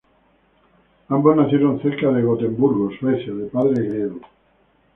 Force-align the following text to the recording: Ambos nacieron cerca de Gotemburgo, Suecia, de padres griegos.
Ambos 1.09 1.35
nacieron 1.35 1.79
cerca 1.79 2.09
de 2.09 2.23
Gotemburgo, 2.23 2.89
Suecia, 2.99 3.35
de 3.35 3.45
padres 3.51 3.85
griegos. 3.87 4.21